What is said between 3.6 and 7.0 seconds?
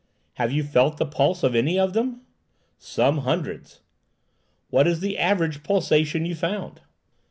"And what is the average pulsation you found?"